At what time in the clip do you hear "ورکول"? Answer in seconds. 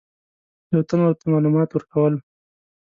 1.71-2.13